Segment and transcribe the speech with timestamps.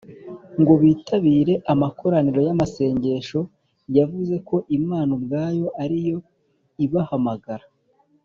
[0.61, 3.39] ngo bitabire amakoraniro y’amasengesho.
[3.97, 6.17] yavuze ko imana ubwayo ariyo
[6.85, 7.65] ibahamagara.